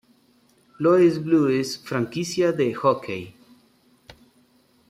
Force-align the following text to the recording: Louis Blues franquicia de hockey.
Louis 0.79 1.19
Blues 1.19 1.77
franquicia 1.77 2.51
de 2.53 2.73
hockey. 2.73 3.35